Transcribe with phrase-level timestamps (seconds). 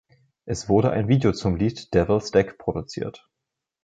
[0.45, 3.29] Es wurde ein Video zum Lied „Devil's Deck“ produziert.